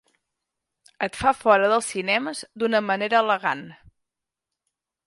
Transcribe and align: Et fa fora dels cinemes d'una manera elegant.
Et 1.07 1.19
fa 1.19 1.33
fora 1.41 1.69
dels 1.73 1.91
cinemes 1.91 2.43
d'una 2.65 2.83
manera 2.89 3.25
elegant. 3.27 3.65